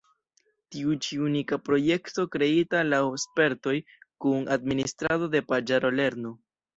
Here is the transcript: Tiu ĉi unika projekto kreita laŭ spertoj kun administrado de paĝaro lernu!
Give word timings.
Tiu 0.75 0.93
ĉi 1.07 1.17
unika 1.25 1.57
projekto 1.65 2.25
kreita 2.35 2.81
laŭ 2.93 3.01
spertoj 3.23 3.73
kun 4.25 4.49
administrado 4.57 5.29
de 5.37 5.43
paĝaro 5.53 5.93
lernu! 6.01 6.33